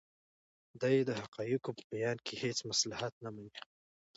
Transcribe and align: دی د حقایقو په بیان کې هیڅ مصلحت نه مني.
دی 0.81 0.95
د 1.07 1.09
حقایقو 1.21 1.71
په 1.77 1.83
بیان 1.91 2.17
کې 2.25 2.33
هیڅ 2.43 2.57
مصلحت 2.69 3.13
نه 3.23 3.29
مني. 3.35 3.53